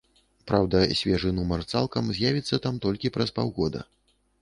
Праўда, 0.51 0.79
свежы 1.01 1.29
нумар 1.41 1.67
цалкам 1.75 2.11
з'явіцца 2.19 2.63
там 2.67 2.83
толькі 2.89 3.15
праз 3.19 3.29
паўгода. 3.41 3.89